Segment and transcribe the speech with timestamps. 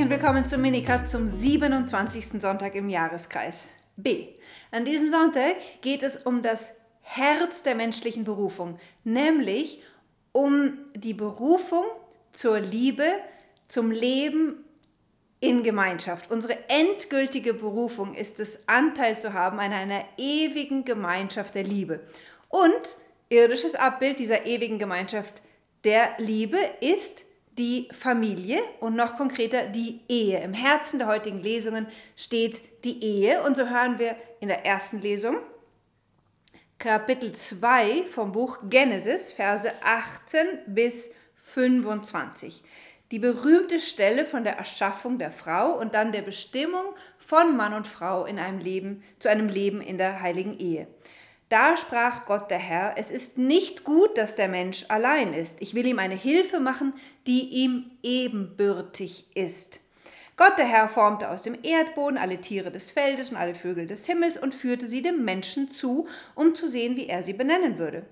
[0.00, 2.40] Herzlich und willkommen zum Minikat zum 27.
[2.40, 4.28] Sonntag im Jahreskreis B.
[4.70, 9.82] An diesem Sonntag geht es um das Herz der menschlichen Berufung, nämlich
[10.32, 11.84] um die Berufung
[12.32, 13.04] zur Liebe,
[13.68, 14.64] zum Leben
[15.38, 16.30] in Gemeinschaft.
[16.30, 22.00] Unsere endgültige Berufung ist es, Anteil zu haben an einer ewigen Gemeinschaft der Liebe.
[22.48, 22.96] Und
[23.28, 25.42] irdisches Abbild dieser ewigen Gemeinschaft
[25.84, 27.26] der Liebe ist
[27.58, 30.40] die Familie und noch konkreter die Ehe.
[30.42, 31.86] Im Herzen der heutigen Lesungen
[32.16, 35.36] steht die Ehe und so hören wir in der ersten Lesung
[36.80, 42.62] Kapitel 2 vom Buch Genesis, Verse 18 bis 25.
[43.10, 47.86] Die berühmte Stelle von der Erschaffung der Frau und dann der Bestimmung von Mann und
[47.86, 50.86] Frau in einem Leben, zu einem Leben in der heiligen Ehe.
[51.50, 55.60] Da sprach Gott der Herr, es ist nicht gut, dass der Mensch allein ist.
[55.60, 56.94] Ich will ihm eine Hilfe machen,
[57.26, 59.80] die ihm ebenbürtig ist.
[60.36, 64.06] Gott der Herr formte aus dem Erdboden alle Tiere des Feldes und alle Vögel des
[64.06, 68.06] Himmels und führte sie dem Menschen zu, um zu sehen, wie er sie benennen würde.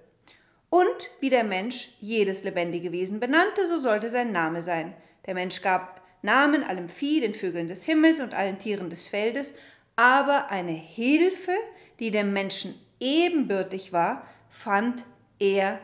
[0.69, 4.95] Und wie der Mensch jedes lebendige Wesen benannte, so sollte sein Name sein.
[5.27, 9.55] Der Mensch gab Namen allem Vieh, den Vögeln des Himmels und allen Tieren des Feldes,
[9.95, 11.55] aber eine Hilfe,
[12.01, 15.05] die dem Menschen ebenbürtig war, fand
[15.39, 15.79] er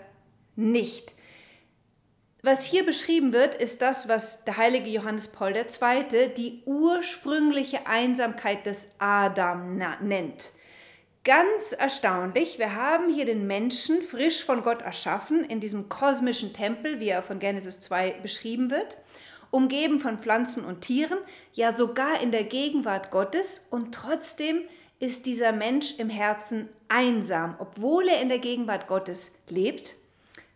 [0.57, 1.15] nicht.
[2.43, 6.29] Was hier beschrieben wird, ist das, was der heilige Johannes Paul II.
[6.37, 10.53] die ursprüngliche Einsamkeit des Adam nennt.
[11.25, 17.01] Ganz erstaunlich, wir haben hier den Menschen frisch von Gott erschaffen, in diesem kosmischen Tempel,
[17.01, 18.99] wie er von Genesis 2 beschrieben wird,
[19.51, 21.17] umgeben von Pflanzen und Tieren,
[21.55, 24.65] ja sogar in der Gegenwart Gottes und trotzdem
[25.05, 29.97] ist dieser Mensch im Herzen einsam, obwohl er in der Gegenwart Gottes lebt.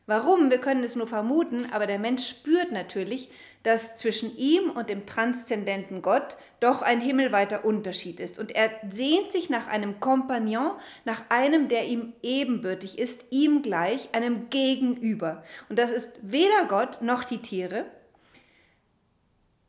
[0.06, 0.50] Warum?
[0.50, 3.28] Wir können es nur vermuten, aber der Mensch spürt natürlich,
[3.62, 8.38] dass zwischen ihm und dem transzendenten Gott doch ein himmelweiter Unterschied ist.
[8.38, 10.72] Und er sehnt sich nach einem Kompagnon,
[11.04, 15.44] nach einem, der ihm ebenbürtig ist, ihm gleich, einem Gegenüber.
[15.68, 17.84] Und das ist weder Gott noch die Tiere,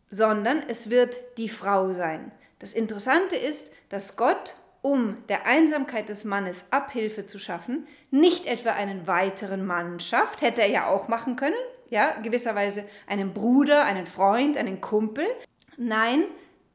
[0.10, 2.32] sondern es wird die Frau sein.
[2.60, 8.72] Das Interessante ist, dass Gott um der Einsamkeit des Mannes Abhilfe zu schaffen, nicht etwa
[8.72, 11.56] einen weiteren Mann schafft, hätte er ja auch machen können,
[11.90, 15.26] ja, gewisserweise einen Bruder, einen Freund, einen Kumpel.
[15.78, 16.24] Nein,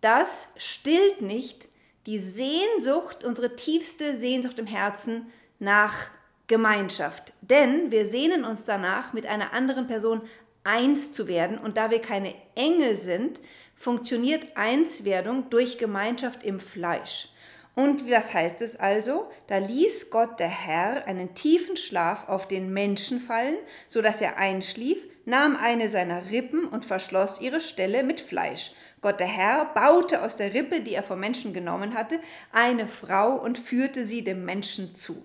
[0.01, 1.69] das stillt nicht
[2.07, 6.11] die Sehnsucht, unsere tiefste Sehnsucht im Herzen nach
[6.47, 7.33] Gemeinschaft.
[7.41, 10.21] Denn wir sehnen uns danach, mit einer anderen Person
[10.63, 11.59] eins zu werden.
[11.59, 13.41] Und da wir keine Engel sind,
[13.77, 17.29] funktioniert Einswerdung durch Gemeinschaft im Fleisch.
[17.75, 19.29] Und was heißt es also?
[19.49, 23.57] Da ließ Gott der Herr einen tiefen Schlaf auf den Menschen fallen,
[23.89, 28.73] so dass er einschlief, nahm eine seiner Rippen und verschloss ihre Stelle mit Fleisch.
[29.01, 32.21] Gott der Herr baute aus der Rippe, die er vom Menschen genommen hatte,
[32.53, 35.21] eine Frau und führte sie dem Menschen zu.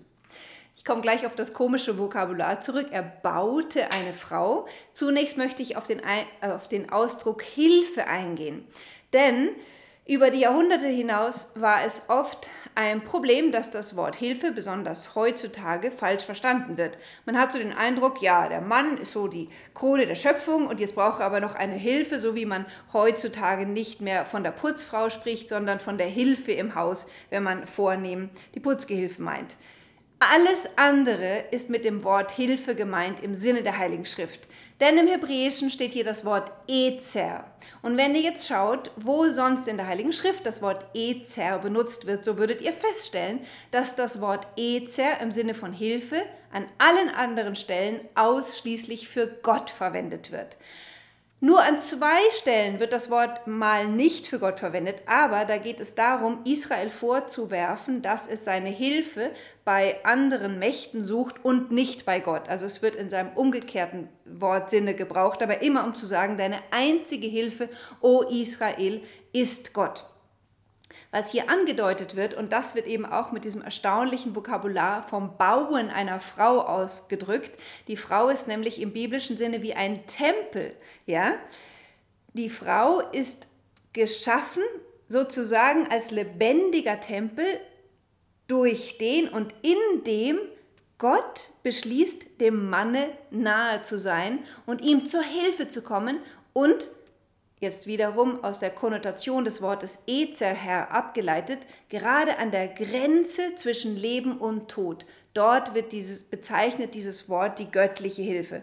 [0.76, 2.88] Ich komme gleich auf das komische Vokabular zurück.
[2.90, 4.66] Er baute eine Frau.
[4.92, 6.00] Zunächst möchte ich auf den,
[6.40, 8.66] auf den Ausdruck Hilfe eingehen.
[9.12, 9.50] Denn
[10.06, 15.90] über die Jahrhunderte hinaus war es oft ein Problem, dass das Wort Hilfe, besonders heutzutage,
[15.90, 16.98] falsch verstanden wird.
[17.26, 20.80] Man hat so den Eindruck, ja, der Mann ist so die Krone der Schöpfung und
[20.80, 24.52] jetzt braucht er aber noch eine Hilfe, so wie man heutzutage nicht mehr von der
[24.52, 29.56] Putzfrau spricht, sondern von der Hilfe im Haus, wenn man vornehm die Putzgehilfe meint.
[30.18, 34.48] Alles andere ist mit dem Wort Hilfe gemeint im Sinne der Heiligen Schrift.
[34.80, 37.44] Denn im Hebräischen steht hier das Wort Ezer.
[37.82, 42.06] Und wenn ihr jetzt schaut, wo sonst in der Heiligen Schrift das Wort Ezer benutzt
[42.06, 47.10] wird, so würdet ihr feststellen, dass das Wort Ezer im Sinne von Hilfe an allen
[47.10, 50.56] anderen Stellen ausschließlich für Gott verwendet wird.
[51.42, 55.80] Nur an zwei Stellen wird das Wort mal nicht für Gott verwendet, aber da geht
[55.80, 59.30] es darum, Israel vorzuwerfen, dass es seine Hilfe
[59.64, 62.50] bei anderen Mächten sucht und nicht bei Gott.
[62.50, 67.26] Also es wird in seinem umgekehrten Wortsinne gebraucht, aber immer um zu sagen, deine einzige
[67.26, 67.70] Hilfe,
[68.02, 69.00] o Israel,
[69.32, 70.09] ist Gott.
[71.10, 75.90] Was hier angedeutet wird, und das wird eben auch mit diesem erstaunlichen Vokabular vom Bauen
[75.90, 77.52] einer Frau ausgedrückt.
[77.88, 80.76] Die Frau ist nämlich im biblischen Sinne wie ein Tempel.
[81.06, 81.32] Ja?
[82.34, 83.48] Die Frau ist
[83.92, 84.62] geschaffen
[85.08, 87.44] sozusagen als lebendiger Tempel,
[88.50, 90.38] durch den und in dem
[90.98, 96.18] Gott beschließt, dem Manne nahe zu sein und ihm zur Hilfe zu kommen
[96.52, 96.90] und
[97.60, 101.58] jetzt wiederum aus der Konnotation des Wortes Ezer her abgeleitet,
[101.88, 105.06] gerade an der Grenze zwischen Leben und Tod.
[105.34, 108.62] Dort wird dieses, bezeichnet dieses Wort die göttliche Hilfe.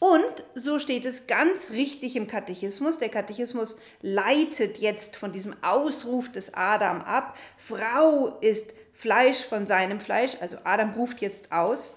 [0.00, 2.98] Und so steht es ganz richtig im Katechismus.
[2.98, 7.38] Der Katechismus leitet jetzt von diesem Ausruf des Adam ab.
[7.56, 10.36] Frau ist Fleisch von seinem Fleisch.
[10.40, 11.94] Also Adam ruft jetzt aus.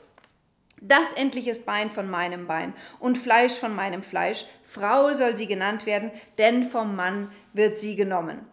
[0.82, 4.46] Das endlich ist Bein von meinem Bein und Fleisch von meinem Fleisch.
[4.64, 8.46] Frau soll sie genannt werden, denn vom Mann wird sie genommen.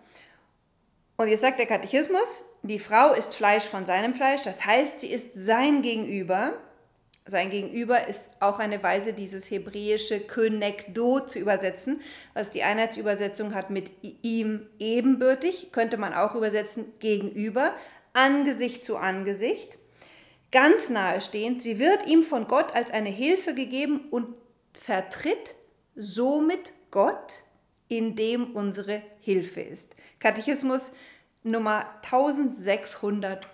[1.17, 5.13] Und jetzt sagt der Katechismus, die Frau ist Fleisch von seinem Fleisch, das heißt, sie
[5.13, 6.55] ist sein Gegenüber.
[7.27, 12.03] Sein Gegenüber ist auch eine Weise, dieses hebräische Könekdo zu übersetzen,
[12.35, 17.75] was die Einheitsübersetzung hat mit ihm ebenbürtig, könnte man auch übersetzen gegenüber,
[18.13, 19.79] Angesicht zu Angesicht
[20.55, 21.63] ganz nahestehend.
[21.63, 24.29] Sie wird ihm von Gott als eine Hilfe gegeben und
[24.73, 25.57] vertritt
[25.97, 27.43] somit Gott,
[27.89, 29.97] in dem unsere Hilfe ist.
[30.21, 30.93] Katechismus
[31.43, 33.45] Nummer 1605.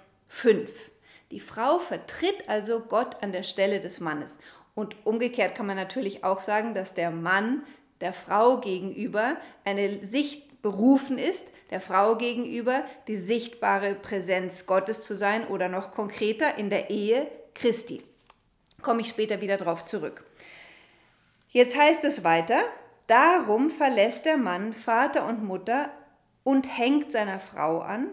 [1.30, 4.38] Die Frau vertritt also Gott an der Stelle des Mannes.
[4.74, 7.62] Und umgekehrt kann man natürlich auch sagen, dass der Mann
[8.02, 15.14] der Frau gegenüber eine Sicht berufen ist, der Frau gegenüber die sichtbare Präsenz Gottes zu
[15.14, 18.02] sein oder noch konkreter in der Ehe Christi.
[18.82, 20.24] Komme ich später wieder darauf zurück.
[21.50, 22.62] Jetzt heißt es weiter,
[23.06, 25.90] darum verlässt der Mann Vater und Mutter
[26.44, 28.08] und hängt seiner Frau an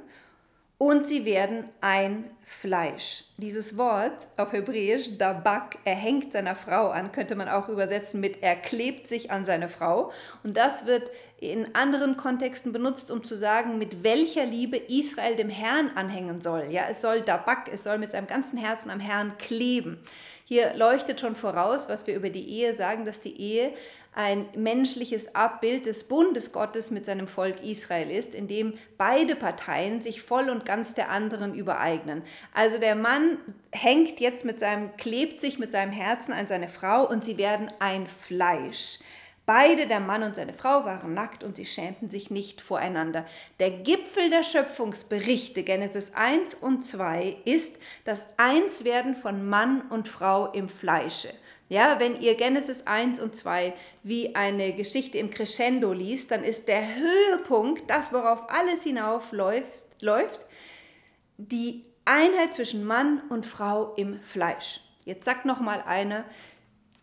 [0.77, 3.23] und sie werden ein Fleisch.
[3.37, 8.43] Dieses Wort auf Hebräisch, Dabak, er hängt seiner Frau an, könnte man auch übersetzen mit
[8.43, 10.11] er klebt sich an seine Frau.
[10.43, 11.09] Und das wird
[11.39, 16.67] in anderen Kontexten benutzt, um zu sagen, mit welcher Liebe Israel dem Herrn anhängen soll.
[16.69, 19.99] Ja, es soll Dabak, es soll mit seinem ganzen Herzen am Herrn kleben.
[20.45, 23.73] Hier leuchtet schon voraus, was wir über die Ehe sagen, dass die Ehe
[24.17, 30.01] ein menschliches Abbild des Bundes Gottes mit seinem Volk Israel ist, in dem beide Parteien
[30.01, 32.23] sich voll und ganz der anderen übereignen.
[32.51, 33.37] Also der Mann
[33.71, 37.67] hängt jetzt mit seinem, klebt sich mit seinem Herzen an seine Frau und sie werden
[37.77, 38.97] ein Fleisch.
[39.45, 43.23] Beide, der Mann und seine Frau, waren nackt und sie schämten sich nicht voreinander.
[43.59, 50.51] Der Gipfel der Schöpfungsberichte, Genesis 1 und 2, ist das Einswerden von Mann und Frau
[50.51, 51.29] im Fleische.
[51.69, 53.73] Ja, wenn ihr Genesis 1 und 2
[54.03, 60.39] wie eine Geschichte im Crescendo liest, dann ist der Höhepunkt, das worauf alles hinaufläuft, läuft,
[61.37, 64.79] die Einheit zwischen Mann und Frau im Fleisch.
[65.03, 66.23] Jetzt sagt noch mal einer,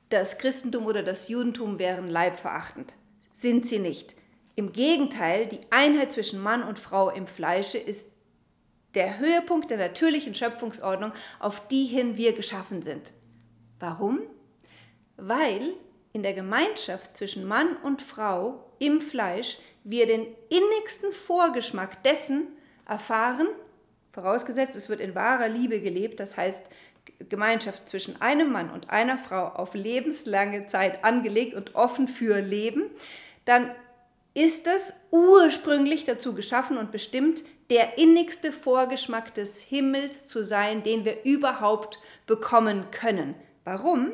[0.08, 2.94] das Christentum oder das Judentum wären leibverachtend.
[3.32, 4.14] Sind sie nicht.
[4.56, 8.11] Im Gegenteil, die Einheit zwischen Mann und Frau im Fleische ist
[8.94, 13.12] der Höhepunkt der natürlichen Schöpfungsordnung, auf die hin wir geschaffen sind.
[13.81, 14.20] Warum?
[15.16, 15.75] Weil
[16.12, 22.46] in der Gemeinschaft zwischen Mann und Frau im Fleisch wir den innigsten Vorgeschmack dessen
[22.87, 23.49] erfahren,
[24.12, 26.69] vorausgesetzt es wird in wahrer Liebe gelebt, das heißt
[27.28, 32.90] Gemeinschaft zwischen einem Mann und einer Frau auf lebenslange Zeit angelegt und offen für Leben,
[33.44, 33.70] dann
[34.34, 41.05] ist das ursprünglich dazu geschaffen und bestimmt, der innigste Vorgeschmack des Himmels zu sein, den
[41.05, 43.34] wir überhaupt bekommen können.
[43.64, 44.12] Warum?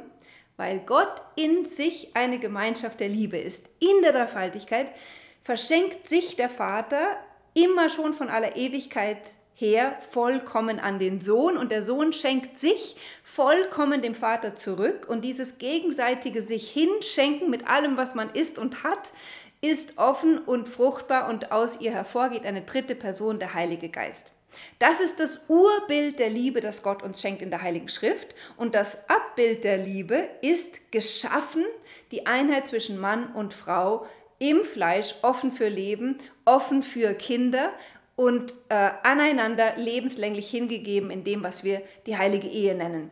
[0.61, 3.65] Weil Gott in sich eine Gemeinschaft der Liebe ist.
[3.79, 4.93] In der Dreifaltigkeit
[5.41, 7.17] verschenkt sich der Vater
[7.55, 9.23] immer schon von aller Ewigkeit
[9.55, 15.25] her vollkommen an den Sohn und der Sohn schenkt sich vollkommen dem Vater zurück und
[15.25, 19.15] dieses gegenseitige sich hinschenken mit allem, was man ist und hat,
[19.63, 24.33] ist offen und fruchtbar und aus ihr hervorgeht eine dritte Person, der Heilige Geist.
[24.79, 28.35] Das ist das Urbild der Liebe, das Gott uns schenkt in der Heiligen Schrift.
[28.57, 31.65] Und das Abbild der Liebe ist geschaffen,
[32.11, 34.07] die Einheit zwischen Mann und Frau
[34.39, 37.73] im Fleisch, offen für Leben, offen für Kinder
[38.17, 43.11] und äh, aneinander lebenslänglich hingegeben in dem, was wir die heilige Ehe nennen.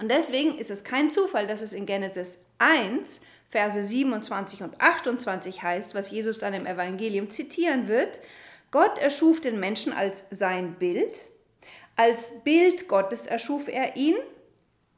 [0.00, 3.20] Und deswegen ist es kein Zufall, dass es in Genesis 1,
[3.50, 8.20] Verse 27 und 28 heißt, was Jesus dann im Evangelium zitieren wird,
[8.70, 11.30] Gott erschuf den Menschen als sein Bild.
[11.96, 14.16] Als Bild Gottes erschuf er ihn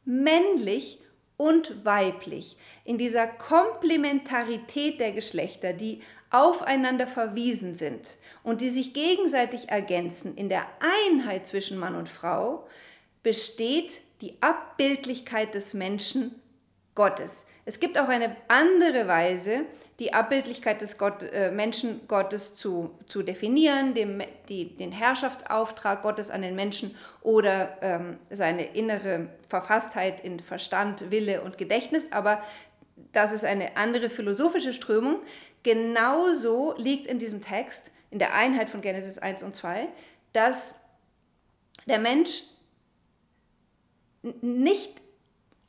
[0.04, 1.00] männlich
[1.36, 2.56] und weiblich.
[2.84, 10.48] In dieser Komplementarität der Geschlechter, die aufeinander verwiesen sind und die sich gegenseitig ergänzen, in
[10.48, 10.66] der
[11.10, 12.68] Einheit zwischen Mann und Frau,
[13.22, 16.34] besteht die Abbildlichkeit des Menschen
[16.94, 17.46] Gottes.
[17.64, 19.64] Es gibt auch eine andere Weise,
[20.00, 26.30] die Abbildlichkeit des Gott, äh, Menschen Gottes zu, zu definieren, dem, die, den Herrschaftsauftrag Gottes
[26.30, 32.12] an den Menschen oder ähm, seine innere Verfasstheit in Verstand, Wille und Gedächtnis.
[32.12, 32.42] Aber
[33.12, 35.20] das ist eine andere philosophische Strömung.
[35.62, 39.88] Genauso liegt in diesem Text, in der Einheit von Genesis 1 und 2,
[40.32, 40.76] dass
[41.86, 42.44] der Mensch
[44.22, 44.99] nicht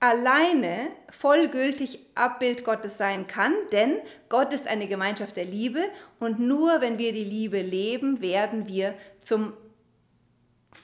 [0.02, 5.86] alleine vollgültig Abbild Gottes sein kann, denn Gott ist eine Gemeinschaft der Liebe
[6.20, 9.54] und nur wenn wir die Liebe leben, werden wir zum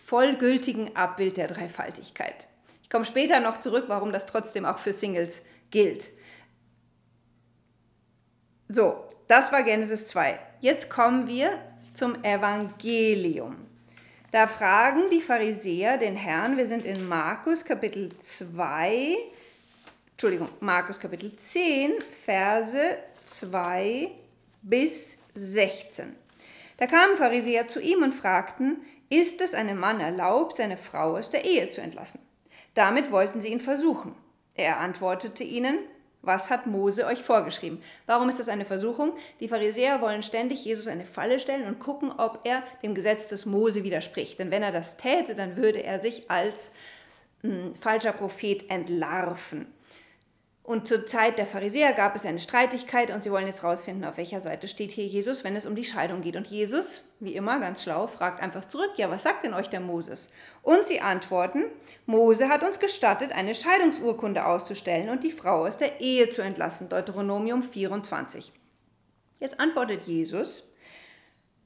[0.05, 2.47] vollgültigen Abbild der Dreifaltigkeit.
[2.83, 6.11] Ich komme später noch zurück, warum das trotzdem auch für Singles gilt.
[8.69, 10.39] So, das war Genesis 2.
[10.61, 11.59] Jetzt kommen wir
[11.93, 13.66] zum Evangelium.
[14.31, 19.15] Da fragen die Pharisäer den Herrn, wir sind in Markus Kapitel 2,
[20.11, 21.93] Entschuldigung, Markus Kapitel 10,
[22.25, 24.11] Verse 2
[24.63, 26.13] bis 16.
[26.75, 31.29] Da kamen Pharisäer zu ihm und fragten, ist es einem Mann erlaubt, seine Frau aus
[31.29, 32.19] der Ehe zu entlassen?
[32.73, 34.13] Damit wollten sie ihn versuchen.
[34.55, 35.79] Er antwortete ihnen,
[36.21, 37.81] was hat Mose euch vorgeschrieben?
[38.05, 39.13] Warum ist das eine Versuchung?
[39.39, 43.45] Die Pharisäer wollen ständig Jesus eine Falle stellen und gucken, ob er dem Gesetz des
[43.45, 44.39] Mose widerspricht.
[44.39, 46.71] Denn wenn er das täte, dann würde er sich als
[47.43, 49.67] mh, hm, falscher Prophet entlarven.
[50.67, 54.17] Und zur Zeit der Pharisäer gab es eine Streitigkeit und sie wollen jetzt rausfinden, auf
[54.17, 56.35] welcher Seite steht hier Jesus, wenn es um die Scheidung geht.
[56.35, 59.79] Und Jesus, wie immer ganz schlau, fragt einfach zurück, ja, was sagt denn euch der
[59.79, 60.29] Moses?
[60.63, 61.67] Und sie antworten,
[62.05, 66.89] Mose hat uns gestattet, eine Scheidungsurkunde auszustellen und die Frau aus der Ehe zu entlassen.
[66.89, 68.51] Deuteronomium 24.
[69.39, 70.69] Jetzt antwortet Jesus,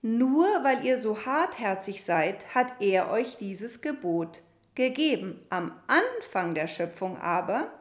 [0.03, 4.43] nur weil ihr so hartherzig seid, hat er euch dieses Gebot
[4.75, 5.43] gegeben.
[5.50, 7.72] Am Anfang der Schöpfung aber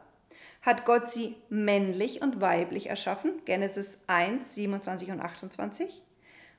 [0.61, 3.41] hat Gott sie männlich und weiblich erschaffen.
[3.45, 6.01] Genesis 1, 27 und 28.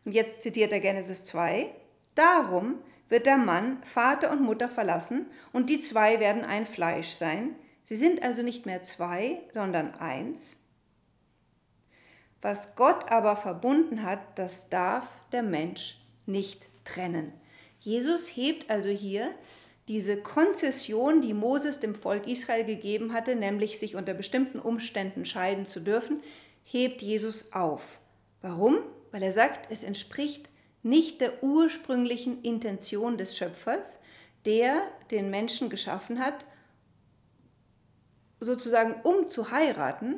[0.05, 1.71] Und jetzt zitiert er Genesis 2.
[2.15, 2.79] Darum
[3.09, 7.55] wird der Mann Vater und Mutter verlassen und die zwei werden ein Fleisch sein.
[7.83, 10.65] Sie sind also nicht mehr zwei, sondern eins.
[12.41, 17.33] Was Gott aber verbunden hat, das darf der Mensch nicht trennen.
[17.81, 19.33] Jesus hebt also hier
[19.89, 25.67] diese Konzession, die Moses dem Volk Israel gegeben hatte, nämlich sich unter bestimmten Umständen scheiden
[25.67, 26.23] zu dürfen,
[26.65, 27.99] hebt Jesus auf.
[28.41, 28.79] Warum?
[29.11, 30.49] Weil er sagt, es entspricht
[30.83, 34.01] nicht der ursprünglichen Intention des Schöpfers,
[34.45, 36.47] der den Menschen geschaffen hat,
[38.41, 40.17] sozusagen um zu heiraten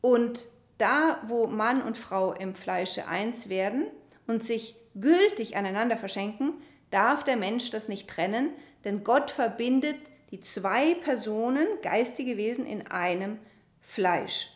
[0.00, 0.48] und
[0.78, 3.86] da, wo Mann und Frau im Fleische eins werden
[4.26, 6.54] und sich gültig aneinander verschenken,
[6.90, 8.52] darf der Mensch das nicht trennen,
[8.84, 9.96] denn Gott verbindet
[10.30, 13.38] die zwei Personen, geistige Wesen, in einem
[13.80, 14.48] Fleisch.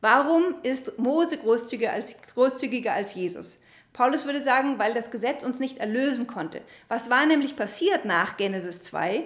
[0.00, 3.58] Warum ist Mose großzügiger als, großzügiger als Jesus?
[3.92, 6.62] Paulus würde sagen, weil das Gesetz uns nicht erlösen konnte.
[6.88, 9.24] Was war nämlich passiert nach Genesis 2?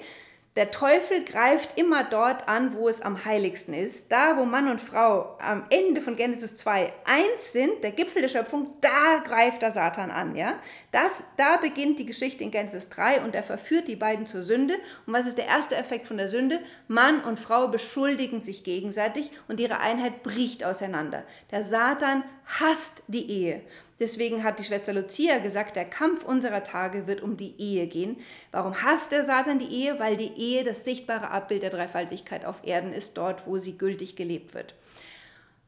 [0.58, 4.10] Der Teufel greift immer dort an, wo es am heiligsten ist.
[4.10, 8.28] Da, wo Mann und Frau am Ende von Genesis 2 eins sind, der Gipfel der
[8.28, 10.34] Schöpfung, da greift der Satan an.
[10.34, 10.58] Ja?
[10.90, 14.74] Das, da beginnt die Geschichte in Genesis 3 und er verführt die beiden zur Sünde.
[15.06, 16.58] Und was ist der erste Effekt von der Sünde?
[16.88, 21.22] Mann und Frau beschuldigen sich gegenseitig und ihre Einheit bricht auseinander.
[21.52, 23.62] Der Satan hasst die Ehe.
[24.00, 28.18] Deswegen hat die Schwester Lucia gesagt, der Kampf unserer Tage wird um die Ehe gehen.
[28.52, 29.98] Warum hasst der Satan die Ehe?
[29.98, 34.14] Weil die Ehe das sichtbare Abbild der Dreifaltigkeit auf Erden ist, dort, wo sie gültig
[34.14, 34.74] gelebt wird.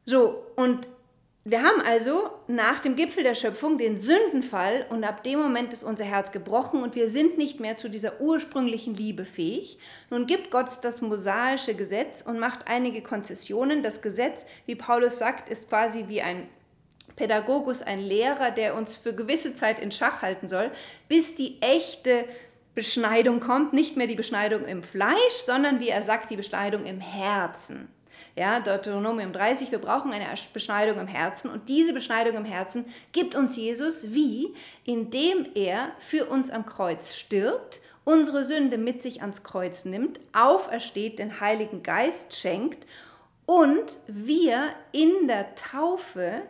[0.05, 0.87] So, und
[1.43, 5.83] wir haben also nach dem Gipfel der Schöpfung den Sündenfall und ab dem Moment ist
[5.83, 9.79] unser Herz gebrochen und wir sind nicht mehr zu dieser ursprünglichen Liebe fähig.
[10.11, 13.81] Nun gibt Gott das mosaische Gesetz und macht einige Konzessionen.
[13.81, 16.47] Das Gesetz, wie Paulus sagt, ist quasi wie ein
[17.15, 20.71] Pädagogus, ein Lehrer, der uns für gewisse Zeit in Schach halten soll,
[21.07, 22.25] bis die echte
[22.73, 27.01] Beschneidung kommt, nicht mehr die Beschneidung im Fleisch, sondern wie er sagt, die Beschneidung im
[27.01, 27.89] Herzen.
[28.35, 31.51] Ja, Deuteronomium 30, wir brauchen eine Beschneidung im Herzen.
[31.51, 34.53] Und diese Beschneidung im Herzen gibt uns Jesus wie,
[34.85, 41.19] indem er für uns am Kreuz stirbt, unsere Sünde mit sich ans Kreuz nimmt, aufersteht,
[41.19, 42.87] den Heiligen Geist schenkt
[43.45, 46.41] und wir in der Taufe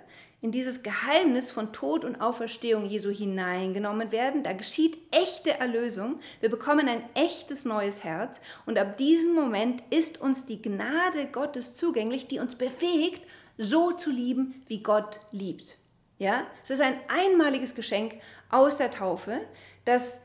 [0.41, 4.43] in dieses Geheimnis von Tod und Auferstehung Jesu hineingenommen werden.
[4.43, 6.19] Da geschieht echte Erlösung.
[6.39, 8.41] Wir bekommen ein echtes neues Herz.
[8.65, 13.21] Und ab diesem Moment ist uns die Gnade Gottes zugänglich, die uns befähigt,
[13.57, 15.77] so zu lieben, wie Gott liebt.
[16.17, 18.15] Ja, es ist ein einmaliges Geschenk
[18.49, 19.41] aus der Taufe,
[19.85, 20.21] das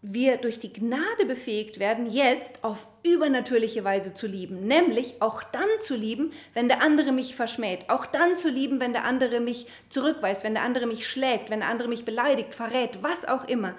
[0.00, 4.66] wir durch die Gnade befähigt werden, jetzt auf übernatürliche Weise zu lieben.
[4.66, 7.90] Nämlich auch dann zu lieben, wenn der andere mich verschmäht.
[7.90, 11.60] Auch dann zu lieben, wenn der andere mich zurückweist, wenn der andere mich schlägt, wenn
[11.60, 13.74] der andere mich beleidigt, verrät, was auch immer.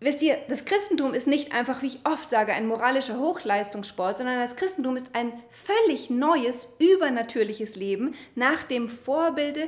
[0.00, 4.38] Wisst ihr, das Christentum ist nicht einfach, wie ich oft sage, ein moralischer Hochleistungssport, sondern
[4.38, 9.66] das Christentum ist ein völlig neues, übernatürliches Leben nach dem Vorbilde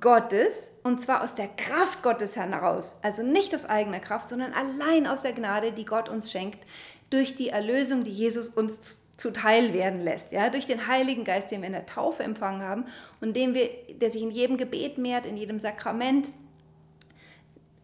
[0.00, 2.96] Gottes und zwar aus der Kraft Gottes heraus.
[3.02, 6.58] Also nicht aus eigener Kraft, sondern allein aus der Gnade, die Gott uns schenkt,
[7.10, 11.60] durch die Erlösung, die Jesus uns zuteil werden lässt, ja, durch den Heiligen Geist, den
[11.60, 12.86] wir in der Taufe empfangen haben
[13.20, 13.70] und den wir,
[14.00, 16.30] der sich in jedem Gebet mehrt, in jedem Sakrament.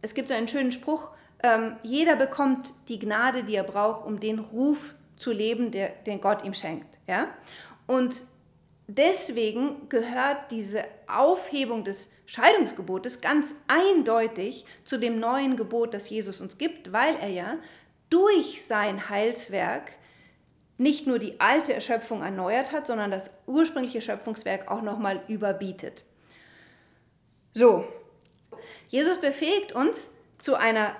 [0.03, 1.11] Es gibt so einen schönen Spruch,
[1.43, 6.21] ähm, jeder bekommt die Gnade, die er braucht, um den Ruf zu leben, der, den
[6.21, 6.99] Gott ihm schenkt.
[7.07, 7.29] Ja?
[7.87, 8.23] Und
[8.97, 16.59] deswegen gehört diese Aufhebung des Scheidungsgebotes ganz eindeutig zu dem neuen Gebot, das Jesus uns
[16.59, 17.59] gibt, weil er ja
[18.09, 19.93] durch sein Heilswerk
[20.79, 26.05] nicht nur die alte Erschöpfung erneuert hat, sondern das ursprüngliche Schöpfungswerk auch nochmal überbietet.
[27.53, 27.85] So,
[28.89, 30.97] Jesus befähigt uns zu einer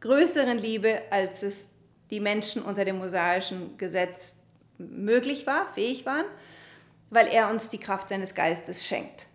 [0.00, 1.70] größeren Liebe, als es
[2.10, 4.36] die Menschen unter dem mosaischen Gesetz
[4.78, 6.26] möglich war, fähig waren,
[7.12, 9.26] weil er uns die Kraft seines Geistes schenkt.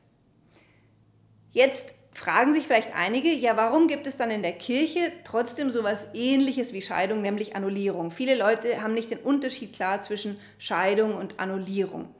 [1.51, 5.79] Jetzt fragen sich vielleicht einige, ja, warum gibt es dann in der Kirche trotzdem so
[5.79, 8.10] etwas ähnliches wie Scheidung, nämlich Annullierung?
[8.10, 12.13] Viele Leute haben nicht den Unterschied klar zwischen Scheidung und Annullierung.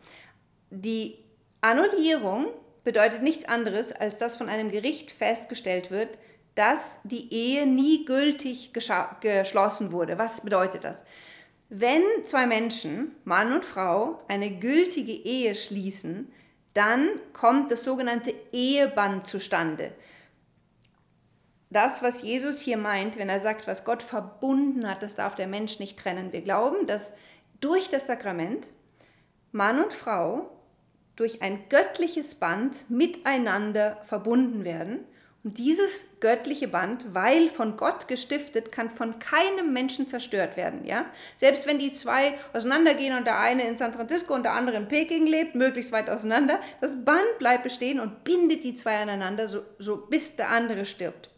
[0.70, 1.18] Die
[1.62, 2.46] Annullierung
[2.84, 6.20] bedeutet nichts anderes, als dass von einem Gericht festgestellt wird,
[6.54, 10.20] dass die Ehe nie gültig geschlossen wurde.
[10.20, 11.04] Was bedeutet das?
[11.70, 16.32] Wenn zwei Menschen, Mann und Frau, eine gültige Ehe schließen,
[16.74, 19.92] dann kommt das sogenannte Eheband zustande.
[21.70, 25.48] Das, was Jesus hier meint, wenn er sagt, was Gott verbunden hat, das darf der
[25.48, 26.32] Mensch nicht trennen.
[26.32, 27.14] Wir glauben, dass
[27.60, 28.68] durch das Sakrament
[29.52, 30.50] Mann und Frau
[31.18, 35.04] durch ein göttliches Band miteinander verbunden werden
[35.48, 40.84] und dieses göttliche Band, weil von Gott gestiftet, kann von keinem Menschen zerstört werden.
[40.84, 41.06] Ja?
[41.38, 44.90] Selbst wenn die zwei auseinandergehen und der eine in San Francisco und der andere in
[44.90, 49.62] Peking lebt, möglichst weit auseinander, das Band bleibt bestehen und bindet die zwei aneinander, so,
[49.80, 51.30] so bis der andere stirbt.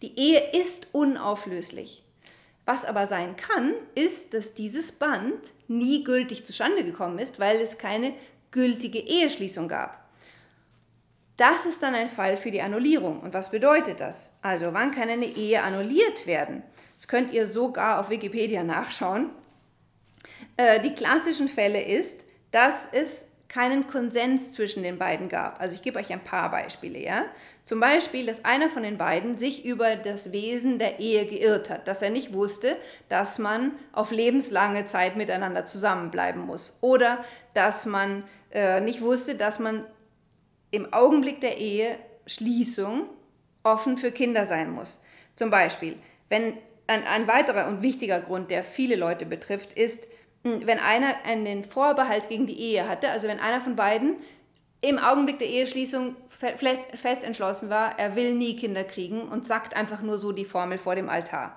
[0.00, 2.02] Die Ehe ist unauflöslich.
[2.64, 7.76] Was aber sein kann, ist, dass dieses Band nie gültig zustande gekommen ist, weil es
[7.76, 8.14] keine
[8.50, 10.07] gültige Eheschließung gab.
[11.38, 13.20] Das ist dann ein Fall für die Annullierung.
[13.20, 14.34] Und was bedeutet das?
[14.42, 16.64] Also wann kann eine Ehe annulliert werden?
[16.96, 19.30] Das könnt ihr sogar auf Wikipedia nachschauen.
[20.56, 25.60] Äh, die klassischen Fälle ist, dass es keinen Konsens zwischen den beiden gab.
[25.60, 26.98] Also ich gebe euch ein paar Beispiele.
[26.98, 27.24] Ja?
[27.64, 31.86] Zum Beispiel, dass einer von den beiden sich über das Wesen der Ehe geirrt hat,
[31.86, 32.76] dass er nicht wusste,
[33.08, 37.24] dass man auf lebenslange Zeit miteinander zusammenbleiben muss oder
[37.54, 39.86] dass man äh, nicht wusste, dass man
[40.70, 43.08] im Augenblick der Eheschließung
[43.62, 45.00] offen für Kinder sein muss.
[45.36, 45.96] Zum Beispiel,
[46.28, 46.54] wenn
[46.86, 50.06] ein, ein weiterer und wichtiger Grund, der viele Leute betrifft, ist,
[50.44, 54.16] hm, wenn einer einen Vorbehalt gegen die Ehe hatte, also wenn einer von beiden
[54.80, 60.02] im Augenblick der Eheschließung fest, entschlossen war, er will nie Kinder kriegen und sagt einfach
[60.02, 61.56] nur so die Formel vor dem Altar.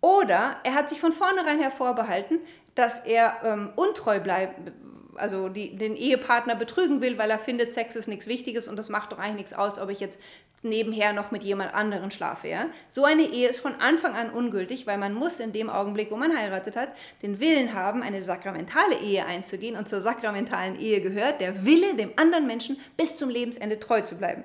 [0.00, 2.40] Oder er hat sich von vornherein hervorbehalten,
[2.74, 4.72] dass er ähm, untreu bleibt,
[5.18, 8.88] also die, den Ehepartner betrügen will, weil er findet, Sex ist nichts Wichtiges und das
[8.88, 10.20] macht doch eigentlich nichts aus, ob ich jetzt
[10.62, 12.48] nebenher noch mit jemand anderen schlafe.
[12.48, 12.66] Ja?
[12.88, 16.16] So eine Ehe ist von Anfang an ungültig, weil man muss in dem Augenblick, wo
[16.16, 16.90] man heiratet hat,
[17.22, 22.12] den Willen haben, eine sakramentale Ehe einzugehen und zur sakramentalen Ehe gehört der Wille, dem
[22.16, 24.44] anderen Menschen bis zum Lebensende treu zu bleiben.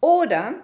[0.00, 0.54] Oder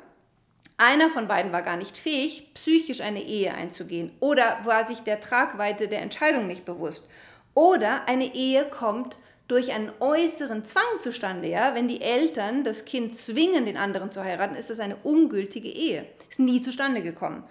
[0.78, 5.20] einer von beiden war gar nicht fähig, psychisch eine Ehe einzugehen oder war sich der
[5.20, 7.06] Tragweite der Entscheidung nicht bewusst.
[7.54, 9.16] Oder eine Ehe kommt
[9.48, 11.48] durch einen äußeren Zwang zustande.
[11.48, 11.74] Ja?
[11.74, 16.06] Wenn die Eltern das Kind zwingen, den anderen zu heiraten, ist das eine ungültige Ehe.
[16.28, 17.44] Ist nie zustande gekommen.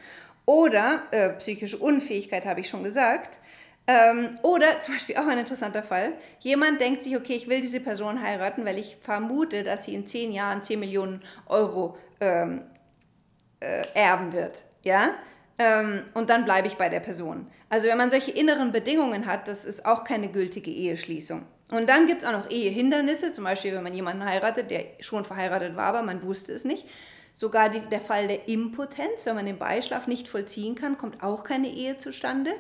[0.46, 3.40] Oder äh, psychische Unfähigkeit, habe ich schon gesagt.
[3.88, 6.14] Ähm, oder zum Beispiel auch ein interessanter Fall.
[6.40, 10.08] Jemand denkt sich, okay, ich will diese Person heiraten, weil ich vermute, dass sie in
[10.08, 12.64] zehn Jahren 10 Millionen Euro ähm,
[13.60, 14.64] äh, erben wird.
[14.84, 15.12] Ja?
[15.58, 17.48] Ähm, und dann bleibe ich bei der Person.
[17.70, 21.44] Also wenn man solche inneren Bedingungen hat, das ist auch keine gültige Eheschließung.
[21.72, 25.26] Und dann gibt es auch noch Ehehindernisse, zum Beispiel wenn man jemanden heiratet, der schon
[25.26, 26.86] verheiratet war, aber man wusste es nicht.
[27.34, 31.44] Sogar die, der Fall der Impotenz, wenn man den Beischlaf nicht vollziehen kann, kommt auch
[31.44, 32.54] keine Ehe zustande.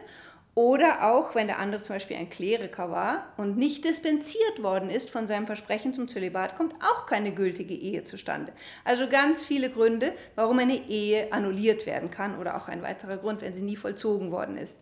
[0.55, 5.09] Oder auch, wenn der andere zum Beispiel ein Kleriker war und nicht dispensiert worden ist
[5.09, 8.53] von seinem Versprechen zum Zölibat, kommt auch keine gültige Ehe zustande.
[8.85, 13.41] Also ganz viele Gründe, warum eine Ehe annulliert werden kann oder auch ein weiterer Grund,
[13.41, 14.79] wenn sie nie vollzogen worden ist.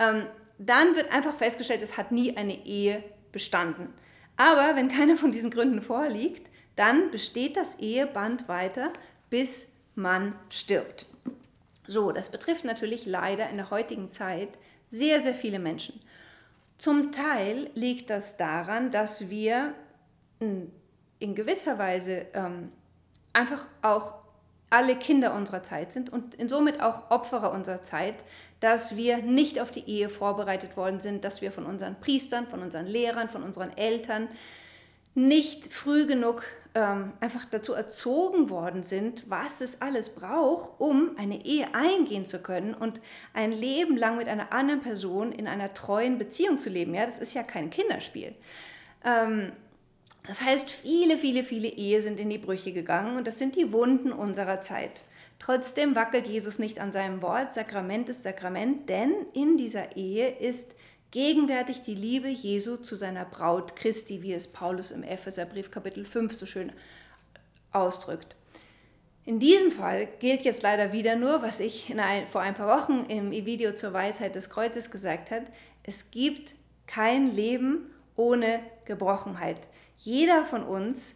[0.00, 0.26] Ähm,
[0.58, 3.88] dann wird einfach festgestellt, es hat nie eine Ehe bestanden.
[4.36, 8.92] Aber wenn keiner von diesen Gründen vorliegt, dann besteht das Eheband weiter,
[9.30, 11.06] bis man stirbt.
[11.86, 14.50] So, das betrifft natürlich leider in der heutigen Zeit
[14.86, 16.00] sehr, sehr viele Menschen.
[16.78, 19.74] Zum Teil liegt das daran, dass wir
[20.40, 20.70] hm,
[21.18, 22.72] in gewisser Weise ähm,
[23.32, 24.21] einfach auch
[24.72, 28.16] alle Kinder unserer Zeit sind und somit auch Opferer unserer Zeit,
[28.60, 32.62] dass wir nicht auf die Ehe vorbereitet worden sind, dass wir von unseren Priestern, von
[32.62, 34.28] unseren Lehrern, von unseren Eltern
[35.14, 41.44] nicht früh genug ähm, einfach dazu erzogen worden sind, was es alles braucht, um eine
[41.44, 43.00] Ehe eingehen zu können und
[43.34, 46.94] ein Leben lang mit einer anderen Person in einer treuen Beziehung zu leben.
[46.94, 48.34] Ja, das ist ja kein Kinderspiel.
[49.04, 49.52] Ähm,
[50.26, 53.72] das heißt, viele, viele, viele Ehe sind in die Brüche gegangen und das sind die
[53.72, 55.02] Wunden unserer Zeit.
[55.38, 57.54] Trotzdem wackelt Jesus nicht an seinem Wort.
[57.54, 60.76] Sakrament ist Sakrament, denn in dieser Ehe ist
[61.10, 66.34] gegenwärtig die Liebe Jesu zu seiner Braut Christi, wie es Paulus im Epheserbrief Kapitel 5
[66.34, 66.72] so schön
[67.72, 68.36] ausdrückt.
[69.24, 73.06] In diesem Fall gilt jetzt leider wieder nur, was ich ein, vor ein paar Wochen
[73.08, 75.46] im Video zur Weisheit des Kreuzes gesagt habe.
[75.82, 76.54] Es gibt
[76.86, 79.60] kein Leben ohne Gebrochenheit.
[80.02, 81.14] Jeder von uns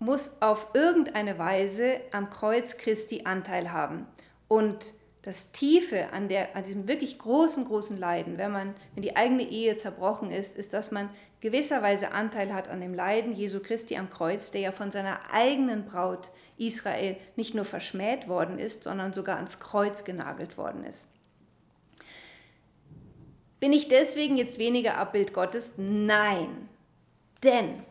[0.00, 4.08] muss auf irgendeine Weise am Kreuz Christi Anteil haben.
[4.48, 9.14] Und das Tiefe an, der, an diesem wirklich großen, großen Leiden, wenn, man, wenn die
[9.14, 11.08] eigene Ehe zerbrochen ist, ist, dass man
[11.40, 15.84] gewisserweise Anteil hat an dem Leiden Jesu Christi am Kreuz, der ja von seiner eigenen
[15.84, 21.06] Braut Israel nicht nur verschmäht worden ist, sondern sogar ans Kreuz genagelt worden ist.
[23.60, 25.74] Bin ich deswegen jetzt weniger Abbild Gottes?
[25.76, 26.68] Nein.
[27.44, 27.82] Denn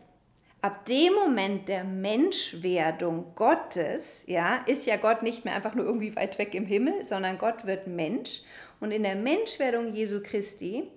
[0.60, 6.16] ab dem Moment der Menschwerdung Gottes, ja, ist ja Gott nicht mehr einfach nur irgendwie
[6.16, 8.40] weit weg im Himmel, sondern Gott wird Mensch.
[8.80, 10.90] Und in der Menschwerdung Jesu Christi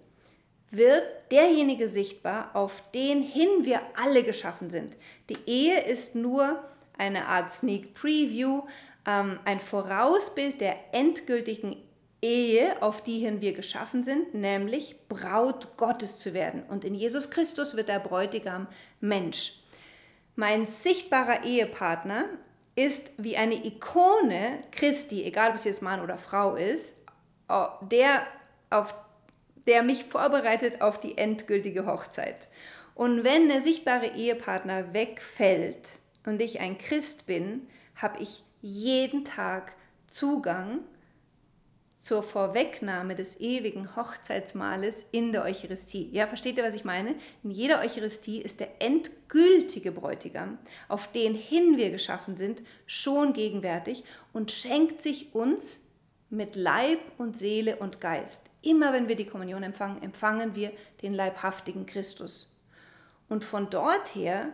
[0.71, 4.97] wird derjenige sichtbar, auf den hin wir alle geschaffen sind.
[5.29, 6.63] Die Ehe ist nur
[6.97, 8.63] eine Art Sneak Preview,
[9.05, 11.77] ähm, ein Vorausbild der endgültigen
[12.21, 16.63] Ehe, auf die hin wir geschaffen sind, nämlich Braut Gottes zu werden.
[16.63, 18.67] Und in Jesus Christus wird der Bräutigam
[18.99, 19.53] Mensch.
[20.35, 22.25] Mein sichtbarer Ehepartner
[22.75, 26.95] ist wie eine Ikone Christi, egal ob es jetzt Mann oder Frau ist,
[27.81, 28.21] der,
[28.69, 28.93] auf,
[29.67, 32.47] der mich vorbereitet auf die endgültige Hochzeit.
[32.93, 39.73] Und wenn der sichtbare Ehepartner wegfällt und ich ein Christ bin, habe ich jeden Tag
[40.07, 40.79] Zugang
[41.97, 46.09] zur Vorwegnahme des ewigen Hochzeitsmahles in der Eucharistie.
[46.11, 47.15] Ja, versteht ihr, was ich meine?
[47.43, 50.57] In jeder Eucharistie ist der endgültige Bräutigam,
[50.89, 55.81] auf den hin wir geschaffen sind, schon gegenwärtig und schenkt sich uns
[56.29, 58.49] mit Leib und Seele und Geist.
[58.61, 62.53] Immer wenn wir die Kommunion empfangen, empfangen wir den leibhaftigen Christus.
[63.29, 64.49] Und von dort her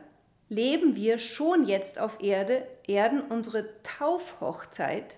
[0.50, 5.18] leben wir schon jetzt auf Erde, Erden unsere Taufhochzeit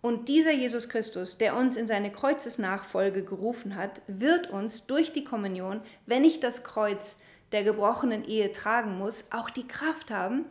[0.00, 5.24] und dieser Jesus Christus, der uns in seine Kreuzesnachfolge gerufen hat, wird uns durch die
[5.24, 10.44] Kommunion, wenn ich das Kreuz der gebrochenen Ehe tragen muss, auch die Kraft haben,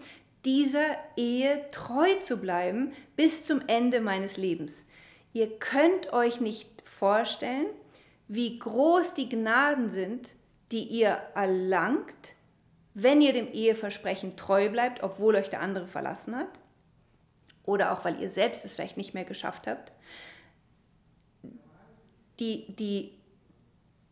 [0.43, 4.85] dieser Ehe treu zu bleiben bis zum Ende meines Lebens.
[5.31, 7.67] Ihr könnt euch nicht vorstellen,
[8.27, 10.31] wie groß die Gnaden sind,
[10.71, 12.33] die ihr erlangt,
[12.93, 16.49] wenn ihr dem Eheversprechen treu bleibt, obwohl euch der andere verlassen hat
[17.67, 19.91] oder auch weil ihr selbst es vielleicht nicht mehr geschafft habt,
[22.39, 23.13] die, die,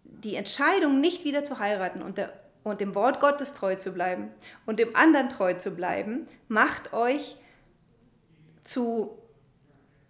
[0.04, 4.30] die Entscheidung, nicht wieder zu heiraten und, der, und dem Wort Gottes treu zu bleiben
[4.66, 7.38] und dem anderen treu zu bleiben, macht euch
[8.64, 9.18] zu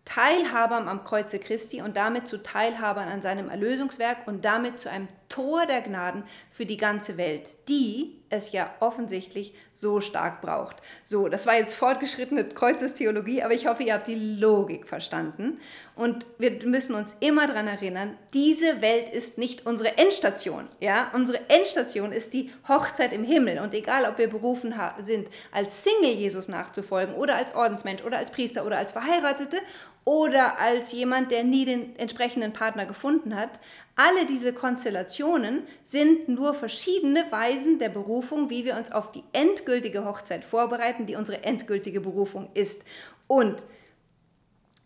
[0.05, 5.07] Teilhabern am Kreuze Christi und damit zu Teilhabern an seinem Erlösungswerk und damit zu einem
[5.29, 10.77] Tor der Gnaden für die ganze Welt, die es ja offensichtlich so stark braucht.
[11.03, 15.59] So, das war jetzt fortgeschrittene Kreuzestheologie, aber ich hoffe, ihr habt die Logik verstanden.
[15.95, 20.67] Und wir müssen uns immer daran erinnern, diese Welt ist nicht unsere Endstation.
[20.79, 21.11] Ja?
[21.13, 23.59] Unsere Endstation ist die Hochzeit im Himmel.
[23.59, 28.31] Und egal, ob wir berufen sind, als Single Jesus nachzufolgen oder als Ordensmensch oder als
[28.31, 29.57] Priester oder als Verheiratete
[30.05, 33.59] oder als jemand, der nie den entsprechenden Partner gefunden hat,
[33.95, 40.03] alle diese Konstellationen sind nur verschiedene Weisen der Berufung, wie wir uns auf die endgültige
[40.03, 42.83] Hochzeit vorbereiten, die unsere endgültige Berufung ist.
[43.27, 43.63] Und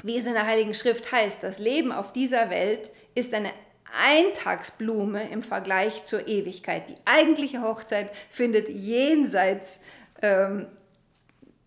[0.04, 3.52] wie es in der Heiligen Schrift heißt, das Leben auf dieser Welt ist eine
[4.08, 6.88] Eintagsblume im Vergleich zur Ewigkeit.
[6.89, 9.82] Die eigentliche Hochzeit findet jenseits
[10.22, 10.67] ähm,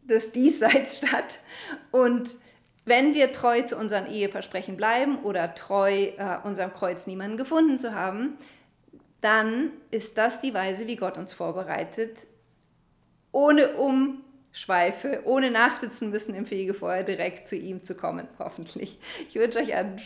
[0.04, 1.40] des Diesseits statt.
[1.90, 2.36] Und
[2.84, 7.94] wenn wir treu zu unseren Eheversprechen bleiben oder treu äh, unserem Kreuz niemanden gefunden zu
[7.94, 8.36] haben,
[9.20, 12.26] dann ist das die Weise, wie Gott uns vorbereitet,
[13.30, 18.98] ohne Umschweife, ohne nachsitzen müssen im Fegefeuer, direkt zu ihm zu kommen, hoffentlich.
[19.28, 20.00] Ich wünsche euch einen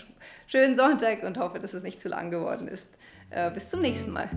[0.46, 2.96] schönen Sonntag und hoffe, dass es nicht zu lang geworden ist.
[3.30, 4.30] Äh, bis zum nächsten Mal.